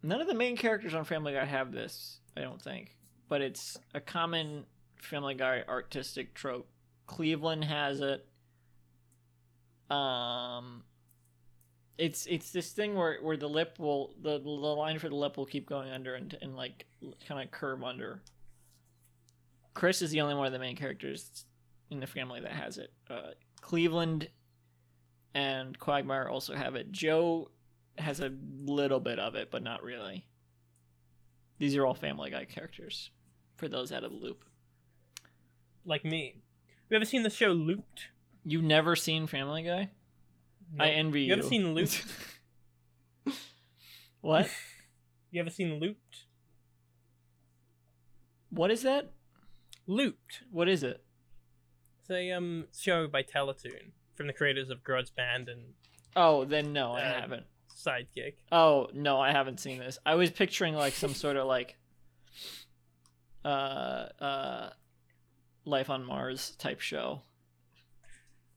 none 0.03 0.21
of 0.21 0.27
the 0.29 0.35
main 0.35 0.57
characters 0.57 0.95
on 0.95 1.05
Family 1.05 1.33
Guy 1.33 1.45
have 1.45 1.73
this. 1.73 2.21
I 2.37 2.43
don't 2.43 2.61
think, 2.61 2.95
but 3.29 3.41
it's 3.41 3.77
a 3.95 4.01
common 4.01 4.67
Family 5.01 5.35
Guy 5.35 5.65
artistic 5.69 6.35
trope. 6.35 6.69
Cleveland 7.07 7.65
has 7.65 8.01
it. 8.01 8.27
Um 9.91 10.83
it's 11.99 12.27
it's 12.27 12.51
this 12.51 12.73
thing 12.73 12.95
where 12.95 13.19
where 13.23 13.37
the 13.37 13.49
lip 13.49 13.79
will 13.79 14.15
the 14.21 14.39
the 14.39 14.49
line 14.51 14.99
for 14.99 15.09
the 15.09 15.15
lip 15.15 15.37
will 15.37 15.47
keep 15.47 15.69
going 15.69 15.91
under 15.91 16.15
and 16.15 16.37
and 16.43 16.57
like 16.57 16.87
kind 17.27 17.43
of 17.43 17.51
curve 17.51 17.83
under. 17.83 18.23
Chris 19.75 20.03
is 20.03 20.11
the 20.11 20.21
only 20.21 20.35
one 20.35 20.47
of 20.47 20.53
the 20.53 20.59
main 20.59 20.77
characters 20.77 21.45
in 21.91 22.01
the 22.01 22.07
family 22.07 22.41
that 22.41 22.53
has 22.53 22.79
it. 22.79 22.93
Uh 23.09 23.31
cleveland 23.61 24.29
and 25.35 25.79
quagmire 25.79 26.29
also 26.29 26.55
have 26.55 26.75
it. 26.75 26.91
Joe 26.93 27.51
has 27.99 28.21
a 28.21 28.33
little 28.65 29.01
bit 29.01 29.19
of 29.19 29.35
it 29.35 29.51
but 29.51 29.63
not 29.63 29.83
really. 29.83 30.27
These 31.59 31.77
are 31.77 31.87
all 31.87 31.95
family 31.95 32.31
guy 32.31 32.45
characters 32.45 33.11
for 33.57 33.69
those 33.69 33.93
out 33.93 34.05
of 34.05 34.11
the 34.11 34.19
loop. 34.19 34.45
Like 35.85 36.05
me. 36.05 36.43
You 36.89 36.97
ever 36.97 37.05
seen 37.05 37.23
the 37.23 37.31
show 37.31 37.49
Looped? 37.53 38.09
you've 38.49 38.63
never 38.63 38.95
seen 38.95 39.27
family 39.27 39.63
guy 39.65 39.91
i 40.79 40.89
envy 40.91 41.23
you 41.23 41.27
You 41.35 41.41
ever 41.41 41.43
seen 41.49 41.75
Looped? 41.75 42.05
what 44.21 44.49
You 45.33 45.41
ever 45.41 45.51
seen 45.51 45.81
Looped? 45.81 46.25
what 48.51 48.71
is 48.71 48.83
that 48.83 49.11
Looped. 49.89 50.43
what 50.51 50.69
is 50.69 50.83
it 50.85 51.03
It's 52.03 52.11
a 52.11 52.31
um 52.33 52.67
show 52.77 53.07
by 53.09 53.23
Teletoon 53.25 53.91
from 54.15 54.27
the 54.29 54.33
creators 54.33 54.71
of 54.71 54.83
Grojband 54.85 55.51
and 55.51 55.75
Oh, 56.19 56.45
then 56.47 56.73
no, 56.73 56.93
I 56.93 57.01
Uh, 57.03 57.21
haven't. 57.21 57.47
Sidekick. 57.77 58.37
Oh, 58.51 58.89
no, 58.95 59.21
I 59.21 59.33
haven't 59.33 59.61
seen 59.61 59.79
this. 59.79 59.99
I 60.07 60.15
was 60.15 60.31
picturing 60.31 60.75
like 60.75 60.95
some 60.95 61.13
sort 61.13 61.37
of 61.37 61.47
like 61.47 61.77
uh 63.45 63.49
uh 64.21 64.71
life 65.67 65.91
on 65.91 66.05
Mars 66.05 66.53
type 66.57 66.81
show. 66.81 67.23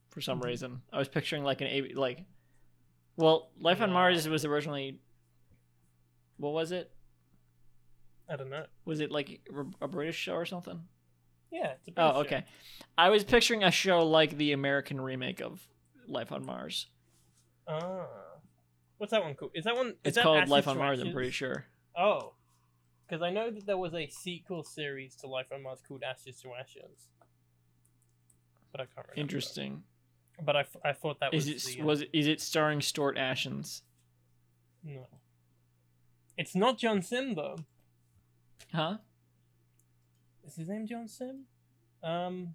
For 0.09 0.21
some 0.21 0.39
Mhm. 0.39 0.45
reason. 0.45 0.81
I 0.93 0.97
was 0.97 1.07
picturing 1.09 1.43
like 1.43 1.59
an 1.61 1.67
A 1.67 1.81
like 1.93 2.23
Well, 3.17 3.51
Life 3.59 3.81
on 3.81 3.91
Mars 3.91 4.27
was 4.29 4.45
originally 4.45 4.99
What 6.37 6.53
was 6.53 6.71
it? 6.71 6.89
I 8.29 8.35
don't 8.37 8.49
know. 8.49 8.65
Was 8.85 9.01
it 9.01 9.11
like 9.11 9.41
a 9.81 9.87
British 9.87 10.15
show 10.15 10.35
or 10.35 10.45
something? 10.45 10.87
Yeah, 11.51 11.71
it's 11.73 11.87
a 11.89 11.91
Oh, 11.91 11.93
British 12.13 12.13
show. 12.31 12.37
okay. 12.37 12.45
I 12.97 13.09
was 13.09 13.23
picturing 13.25 13.63
a 13.63 13.71
show 13.71 14.05
like 14.05 14.37
the 14.37 14.53
American 14.53 15.01
remake 15.01 15.41
of 15.41 15.67
Life 16.07 16.31
on 16.31 16.45
Mars. 16.45 16.87
Ah. 17.67 18.07
What's 18.97 19.11
that 19.11 19.21
one 19.23 19.35
called? 19.35 19.51
Is 19.55 19.65
that 19.65 19.75
one? 19.75 19.87
Is 19.89 19.95
It's 20.05 20.15
that 20.15 20.23
called 20.23 20.37
Ashes 20.37 20.51
Life 20.51 20.67
on 20.67 20.77
Mars, 20.77 20.99
I'm 21.01 21.11
pretty 21.11 21.31
sure. 21.31 21.65
Oh. 21.97 22.33
Because 23.09 23.23
I 23.23 23.31
know 23.31 23.49
that 23.49 23.65
there 23.65 23.77
was 23.77 23.95
a 23.95 24.07
sequel 24.07 24.63
series 24.63 25.15
to 25.15 25.27
Life 25.27 25.47
on 25.51 25.63
Mars 25.63 25.79
called 25.87 26.03
Ashes 26.03 26.39
to 26.41 26.49
Ashes. 26.53 27.07
But 28.71 28.81
I 28.81 28.83
can't 28.83 29.07
remember. 29.07 29.19
Interesting. 29.19 29.83
But 30.41 30.55
I, 30.55 30.59
f- 30.61 30.77
I 30.85 30.93
thought 30.93 31.19
that 31.19 31.33
was 31.33 31.47
it 31.47 31.61
the, 31.63 31.81
was 31.81 32.03
is 32.13 32.27
it 32.27 32.39
starring 32.39 32.81
Stuart 32.81 33.17
Ashens? 33.17 33.81
No. 34.83 35.07
It's 36.37 36.55
not 36.55 36.77
John 36.77 37.01
Simm, 37.01 37.33
though. 37.33 37.57
Huh? 38.73 38.97
Is 40.45 40.55
his 40.55 40.69
name 40.69 40.85
John 40.85 41.07
Simm? 41.07 41.45
Um. 42.03 42.53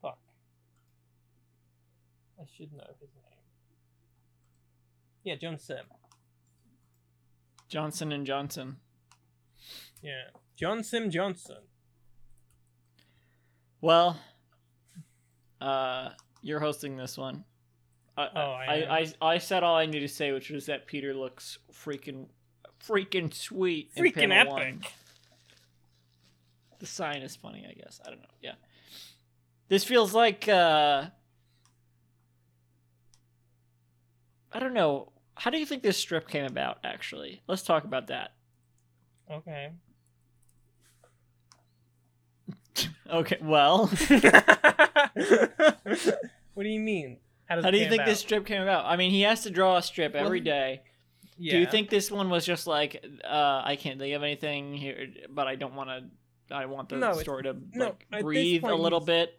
Fuck. 0.00 0.18
I 2.40 2.44
should 2.56 2.72
know 2.72 2.84
his 3.00 3.10
name. 3.10 3.24
Yeah, 5.24 5.34
John 5.34 5.58
Simm. 5.58 5.84
Johnson 7.68 8.12
and 8.12 8.24
Johnson. 8.24 8.76
Yeah. 10.02 10.24
John 10.56 10.82
Simm 10.82 11.10
Johnson. 11.10 11.56
Well, 13.80 14.18
uh, 15.60 16.10
you're 16.42 16.60
hosting 16.60 16.96
this 16.96 17.16
one. 17.16 17.44
I, 18.16 18.28
Oh, 18.34 18.40
I 18.40 18.64
I. 18.66 18.98
I, 18.98 19.12
I 19.34 19.38
said 19.38 19.62
all 19.62 19.76
I 19.76 19.86
needed 19.86 20.08
to 20.08 20.14
say, 20.14 20.32
which 20.32 20.50
was 20.50 20.66
that 20.66 20.86
Peter 20.86 21.14
looks 21.14 21.58
freaking, 21.72 22.26
freaking 22.86 23.32
sweet. 23.32 23.94
Freaking 23.94 24.32
epic. 24.34 24.52
one. 24.52 24.82
The 26.78 26.86
sign 26.86 27.22
is 27.22 27.36
funny, 27.36 27.66
I 27.68 27.74
guess. 27.74 28.00
I 28.06 28.10
don't 28.10 28.20
know. 28.20 28.28
Yeah. 28.42 28.54
This 29.68 29.84
feels 29.84 30.14
like, 30.14 30.48
uh, 30.48 31.06
I 34.52 34.58
don't 34.58 34.74
know. 34.74 35.12
How 35.34 35.50
do 35.50 35.58
you 35.58 35.66
think 35.66 35.82
this 35.82 35.96
strip 35.96 36.28
came 36.28 36.44
about, 36.44 36.78
actually? 36.84 37.42
Let's 37.46 37.62
talk 37.62 37.84
about 37.84 38.08
that. 38.08 38.32
Okay. 39.30 39.70
Okay, 43.10 43.38
well, 43.42 43.86
what 46.54 46.62
do 46.62 46.68
you 46.68 46.78
mean? 46.78 47.18
does 47.50 47.64
how 47.64 47.70
do 47.72 47.78
you 47.78 47.88
think 47.88 48.04
this 48.04 48.20
strip 48.20 48.46
came 48.46 48.62
about? 48.62 48.84
I 48.86 48.94
mean, 48.96 49.10
he 49.10 49.22
has 49.22 49.42
to 49.42 49.50
draw 49.50 49.78
a 49.78 49.82
strip 49.82 50.14
every 50.14 50.38
Well, 50.38 50.44
day. 50.44 50.82
Yeah. 51.36 51.54
Do 51.54 51.58
you 51.58 51.66
think 51.66 51.90
this 51.90 52.08
one 52.10 52.30
was 52.30 52.46
just 52.46 52.68
like, 52.68 53.04
uh, 53.24 53.62
I 53.64 53.76
can't 53.76 53.98
think 53.98 54.14
of 54.14 54.22
anything 54.22 54.74
here, 54.74 55.08
but 55.28 55.48
I 55.48 55.56
don't 55.56 55.74
want 55.74 55.90
to. 55.90 56.54
I 56.54 56.66
want 56.66 56.88
the 56.88 56.96
No, 56.96 57.14
story 57.14 57.42
to 57.44 57.56
no, 57.72 57.96
like, 58.12 58.22
breathe 58.22 58.62
a 58.64 58.74
little 58.74 59.00
bit. 59.00 59.38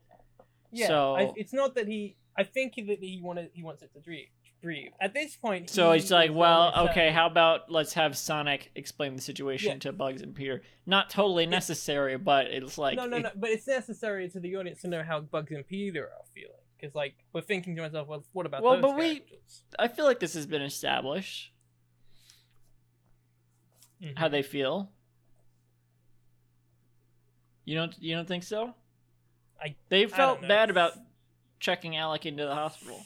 Yeah. 0.71 0.87
so- 0.87 1.15
I, 1.15 1.31
it's 1.35 1.53
not 1.53 1.75
that 1.75 1.87
he. 1.87 2.17
I 2.37 2.43
think 2.43 2.75
that 2.75 2.99
he 2.99 3.19
wanted. 3.21 3.51
He 3.53 3.63
wants 3.63 3.83
it 3.83 3.93
to 3.93 3.99
breathe. 3.99 4.27
Breathe. 4.61 4.91
At 5.01 5.13
this 5.13 5.35
point. 5.35 5.69
So 5.71 5.91
he 5.91 5.99
it's 5.99 6.11
like, 6.11 6.31
well, 6.33 6.71
okay, 6.89 7.09
how 7.11 7.25
about 7.25 7.71
let's 7.71 7.93
have 7.93 8.15
Sonic 8.17 8.69
explain 8.75 9.15
the 9.15 9.21
situation 9.21 9.71
Yeah. 9.73 9.77
to 9.79 9.91
Bugs 9.91 10.21
and 10.21 10.35
Peter? 10.35 10.61
Not 10.85 11.09
totally 11.09 11.45
necessary, 11.47 12.17
but 12.17 12.45
it's 12.47 12.77
like 12.77 12.95
no, 12.97 13.05
no, 13.07 13.17
no. 13.17 13.31
But 13.35 13.49
it's 13.49 13.65
necessary 13.67 14.29
to 14.29 14.39
the 14.39 14.55
audience 14.55 14.81
to 14.81 14.87
know 14.87 15.01
how 15.03 15.21
Bugs 15.21 15.51
and 15.51 15.65
Peter 15.67 16.03
are 16.05 16.25
feeling. 16.35 16.51
Because 16.79 16.93
like 16.95 17.15
we're 17.33 17.41
thinking 17.41 17.75
to 17.75 17.81
myself, 17.81 18.07
well, 18.07 18.23
what 18.33 18.45
about 18.45 18.61
Well, 18.61 18.73
those 18.73 18.81
but 18.81 18.95
we- 18.97 19.15
characters? 19.15 19.63
I 19.79 19.87
feel 19.87 20.05
like 20.05 20.19
this 20.19 20.33
has 20.35 20.45
been 20.45 20.61
established. 20.61 21.51
Mhm. 24.01 24.17
how 24.17 24.27
they 24.27 24.41
feel. 24.41 24.91
You 27.65 27.75
don't 27.75 27.95
you 28.01 28.15
don't 28.15 28.27
think 28.27 28.43
so? 28.43 28.73
I- 29.61 29.75
they 29.89 30.07
felt 30.07 30.41
know. 30.41 30.47
bad 30.47 30.69
about 30.71 30.93
checking 31.59 31.95
Alec 31.95 32.25
into 32.25 32.45
the 32.45 32.55
hospital. 32.55 32.99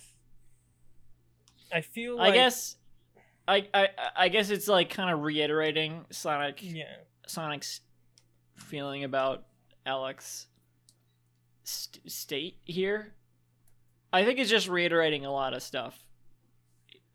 I 1.75 1.82
feel 1.82 2.20
I 2.22 2.32
guess 2.32 2.77
I, 3.48 3.67
I 3.74 3.89
I 4.15 4.29
guess 4.29 4.50
it's 4.50 4.70
like 4.70 4.89
kind 4.89 5.10
of 5.10 5.24
reiterating 5.24 6.05
Sonic 6.10 6.60
yeah. 6.62 6.86
Sonic's 7.27 7.82
feeling 8.55 9.03
about 9.03 9.44
Alex 9.86 10.48
st- 11.65 12.10
state 12.10 12.60
here. 12.63 13.13
I 14.13 14.24
think 14.24 14.39
it's 14.39 14.50
just 14.50 14.70
reiterating 14.70 15.25
a 15.25 15.32
lot 15.32 15.53
of 15.53 15.62
stuff. 15.62 16.00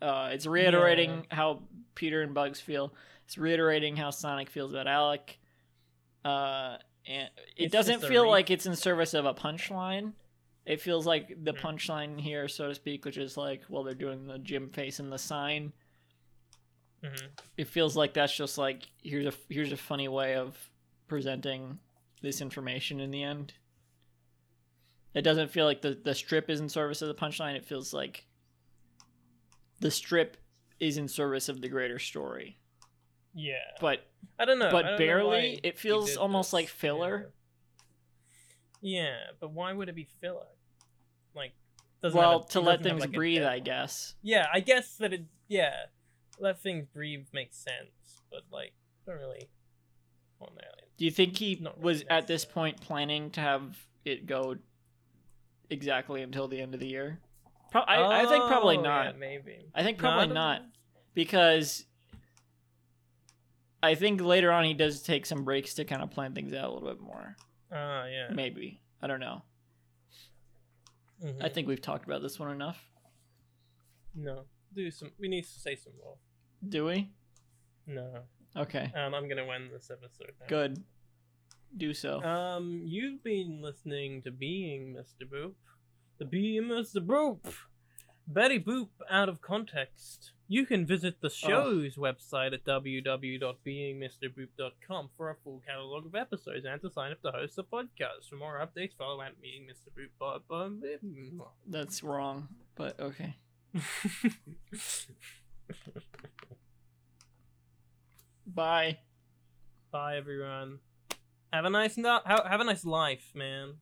Uh, 0.02 0.29
it's 0.33 0.45
reiterating 0.47 1.26
how 1.31 1.62
Peter 1.95 2.21
and 2.21 2.35
Bugs 2.35 2.61
feel. 2.61 2.93
It's 3.25 3.38
reiterating 3.38 3.97
how 3.97 4.11
Sonic 4.11 4.50
feels 4.50 4.73
about 4.73 4.87
Alec. 4.87 5.38
Uh, 6.23 6.76
and 7.07 7.31
it 7.57 7.64
It's 7.64 7.73
doesn't 7.73 8.02
feel 8.02 8.25
re- 8.25 8.29
like 8.29 8.50
it's 8.50 8.67
in 8.67 8.76
service 8.76 9.14
of 9.14 9.25
a 9.25 9.33
punchline. 9.33 10.12
It 10.67 10.81
feels 10.81 11.07
like 11.07 11.29
the 11.45 11.52
Mhm. 11.55 11.61
punchline 11.61 12.21
here, 12.21 12.47
so 12.49 12.69
to 12.69 12.75
speak, 12.75 13.05
which 13.05 13.17
is 13.19 13.37
like, 13.37 13.62
well, 13.69 13.83
they're 13.83 13.95
doing 13.95 14.26
the 14.26 14.38
Jim 14.38 14.71
face 14.71 14.99
and 15.00 15.12
the 15.12 15.19
sign 15.19 15.73
hmm 17.02 17.26
it 17.57 17.67
feels 17.67 17.97
like 17.97 18.12
that's 18.12 18.37
just 18.37 18.59
like 18.59 18.83
here's 19.02 19.25
a 19.25 19.33
here's 19.49 19.73
a 19.73 19.76
funny 19.76 20.07
way 20.07 20.35
of 20.35 20.71
presenting 21.09 21.79
this 22.21 22.43
information 22.43 23.00
in 23.00 23.11
the 23.11 23.23
end. 23.23 23.55
It 25.14 25.23
doesn't 25.23 25.50
feel 25.50 25.64
like 25.64 25.81
the 25.81 25.95
the 25.95 26.14
strip 26.14 26.50
is 26.50 26.61
in 26.61 26.69
service 26.69 27.00
of 27.00 27.09
the 27.09 27.14
punchline. 27.14 27.55
It 27.57 27.64
feels 27.64 27.95
like 27.95 28.26
the 29.81 29.90
strip 29.90 30.37
is 30.79 30.99
in 30.99 31.09
service 31.09 31.49
of 31.49 31.62
the 31.62 31.69
greater 31.71 31.99
story. 31.99 32.59
Yeah. 33.33 33.55
But 33.81 34.07
I 34.38 34.45
don't 34.45 34.59
know. 34.59 34.71
But 34.71 34.83
don't 34.83 34.99
barely. 34.99 35.26
why 35.55 35.61
It 35.62 35.79
feels 35.79 36.17
almost 36.19 36.49
this. 36.50 36.52
like 36.52 36.69
filler. 36.69 37.33
Yeah. 38.80 39.16
but 39.40 39.52
why 39.52 39.72
would 39.72 39.88
it 39.88 39.94
be 39.94 40.08
filler? 40.20 40.46
Like, 41.34 41.52
well, 42.02 42.44
a- 42.49 42.52
to 42.52 42.60
let 42.60 42.82
things 42.82 43.00
like, 43.00 43.12
breathe, 43.12 43.42
I 43.42 43.58
guess. 43.58 44.14
Yeah, 44.22 44.46
I 44.52 44.60
guess 44.60 44.96
that 44.96 45.12
it. 45.12 45.25
Yeah, 45.49 45.75
let 46.38 46.60
things 46.60 46.87
breathe 46.92 47.26
makes 47.32 47.56
sense, 47.58 48.22
but 48.30 48.42
like, 48.50 48.72
don't 49.06 49.18
really. 49.18 49.49
Well, 50.38 50.52
no, 50.56 50.62
Do 50.96 51.04
you 51.04 51.10
think 51.10 51.37
he 51.37 51.56
Not 51.60 51.75
really 51.76 51.84
was 51.84 52.04
at 52.08 52.26
this 52.26 52.44
point 52.46 52.80
planning 52.80 53.30
to 53.32 53.40
have 53.40 53.76
it 54.06 54.26
go 54.26 54.56
exactly 55.68 56.22
until 56.22 56.49
the 56.49 56.60
end 56.60 56.72
of 56.75 56.80
the 56.80 56.87
year? 56.87 57.20
Pro- 57.70 57.82
I, 57.82 58.22
I 58.22 58.26
think 58.26 58.46
probably 58.46 58.78
Oh, 58.78 58.82
not. 58.82 59.04
Yeah, 59.06 59.12
maybe. 59.18 59.58
I 59.75 59.82
think 59.82 59.99
probably 59.99 60.26
don't 60.26 60.34
not 60.34 60.62
because 61.14 61.84
I 63.82 63.94
think 63.94 64.20
later 64.20 64.50
on 64.50 64.64
he 64.64 64.75
does 64.75 65.02
take 65.02 65.26
some 65.26 65.44
breaks 65.44 65.75
to 65.75 65.84
kind 65.84 66.02
of 66.02 66.10
plan 66.10 66.34
things 66.34 66.52
out 66.52 66.70
a 66.70 66.72
little 66.72 66.88
bit 66.88 67.00
more. 67.00 67.37
Ah, 67.72 68.06
yeah. 68.06 68.28
Maybe 68.32 68.80
I 69.02 69.06
don't 69.06 69.20
know. 69.20 69.42
Mhm. 71.22 71.42
I 71.42 71.48
think 71.48 71.68
we've 71.68 71.80
talked 71.82 72.04
about 72.06 72.22
this 72.22 72.38
one 72.38 72.50
enough. 72.50 72.86
no. 74.14 74.46
Do 74.72 74.88
some. 74.92 75.10
We 75.18 75.26
need 75.28 75.42
to 75.42 75.48
say 75.60 75.74
some 75.74 75.94
more. 75.98 76.16
Do 76.68 76.84
we? 76.86 77.10
No. 77.86 78.22
Okay, 78.56 78.92
Um, 78.94 79.14
I'm 79.14 79.28
gonna 79.28 79.46
win 79.46 79.68
this 79.72 79.90
episode 79.90 80.32
now. 80.40 80.46
good. 80.46 80.84
Do 81.76 81.92
so. 81.94 82.22
Um, 82.22 82.82
you've 82.84 83.22
been 83.24 83.60
listening 83.62 84.22
to 84.22 84.30
Being 84.30 84.94
Mr. 84.94 85.22
Boop. 85.28 85.54
The 86.18 86.24
Being 86.24 86.64
Mr. 86.64 87.04
Boop! 87.04 87.52
Betty 88.28 88.58
Boop 88.60 88.90
out 89.08 89.28
of 89.28 89.40
context. 89.40 90.32
You 90.52 90.66
can 90.66 90.85
visit 90.85 91.21
the 91.21 91.28
oh. 91.28 91.30
show's 91.30 91.95
website 91.95 92.52
at 92.52 92.64
www.beingmrboop.com 92.64 95.11
for 95.16 95.30
a 95.30 95.37
full 95.45 95.62
catalog 95.64 96.07
of 96.07 96.16
episodes 96.16 96.66
and 96.69 96.80
to 96.80 96.90
sign 96.90 97.12
up 97.12 97.23
to 97.23 97.30
host 97.30 97.54
the 97.54 97.62
podcast. 97.62 98.28
For 98.28 98.35
more 98.35 98.59
updates, 98.59 98.97
follow 98.99 99.23
at 99.23 99.40
Being 99.40 99.69
Mr. 99.71 99.90
Boop. 99.97 100.09
That's 101.69 102.03
wrong, 102.03 102.48
but 102.74 102.98
okay. 102.98 103.37
bye. 108.44 108.98
Bye. 109.92 110.16
Everyone. 110.16 110.81
Have 111.53 111.64
a 111.64 111.70
nice 111.70 111.96
no- 111.96 112.22
have 112.27 112.61
a 112.61 112.64
nice 112.64 112.85
life, 112.85 113.31
man. 113.37 113.74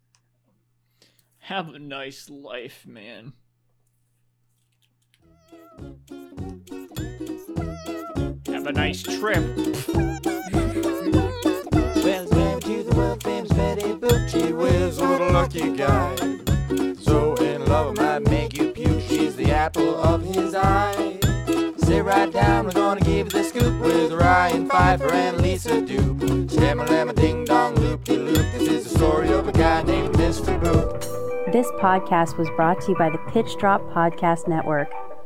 Have 1.38 1.70
a 1.70 1.78
nice 1.78 2.28
life, 2.28 2.84
man. 2.86 3.32
Have 8.68 8.76
a 8.76 8.80
nice 8.80 9.02
trip. 9.02 9.42
Well, 9.56 10.20
it's 12.04 12.32
married 12.32 12.62
to 12.64 12.82
the 12.82 12.92
world 12.94 13.22
famous 13.22 13.50
Betty 13.52 13.94
Boop. 13.94 14.28
She 14.28 14.52
whiz, 14.52 15.00
what 15.00 15.22
a 15.22 15.30
lucky 15.30 15.74
guy. 15.74 16.14
So 17.00 17.34
in 17.36 17.64
love, 17.64 17.96
might 17.96 18.28
make 18.28 18.58
you 18.58 18.70
puke. 18.72 19.00
She's 19.00 19.36
the 19.36 19.52
apple 19.52 19.96
of 19.96 20.22
his 20.22 20.54
eye. 20.54 21.18
Sit 21.78 22.04
right 22.04 22.30
down, 22.30 22.66
we're 22.66 22.72
gonna 22.72 23.00
give 23.00 23.32
you 23.32 23.40
the 23.40 23.42
scoop 23.42 23.80
with 23.80 24.12
Ryan 24.12 24.68
Pfeiffer 24.68 25.14
and 25.14 25.40
Lisa 25.40 25.80
Dupe. 25.80 26.50
Stammer, 26.50 26.84
lamma, 26.88 27.14
ding 27.14 27.46
dong, 27.46 27.74
loop 27.76 28.04
de 28.04 28.18
loop. 28.18 28.52
This 28.52 28.68
is 28.68 28.84
the 28.84 28.98
story 28.98 29.32
of 29.32 29.48
a 29.48 29.52
guy 29.52 29.80
named 29.84 30.14
Mr. 30.16 30.60
Boop. 30.60 31.52
This 31.52 31.68
podcast 31.80 32.36
was 32.36 32.50
brought 32.54 32.82
to 32.82 32.92
you 32.92 32.98
by 32.98 33.08
the 33.08 33.18
Pitch 33.32 33.56
Drop 33.56 33.80
Podcast 33.94 34.46
Network. 34.46 34.90